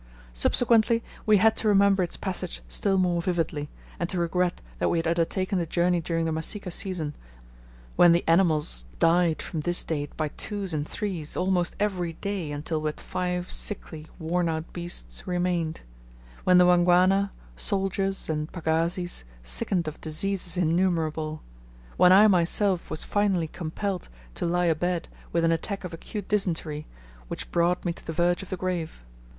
[0.33, 3.69] Subsequently, we had to remember its passage still more vividly,
[3.99, 7.15] and to regret that we had undertaken the journey during the Masika season,
[7.97, 12.81] when the animals died from this date by twos and threes, almost every day, until
[12.81, 15.81] but five sickly worn out beasts remained;
[16.45, 21.43] when the Wangwana, soldiers, and pagazis sickened of diseases innumerable;
[21.95, 26.27] when I myself was finally compelled to lie a bed with an attack of acute
[26.27, 26.87] dysentery
[27.27, 29.03] which brought me to the verge of the grave.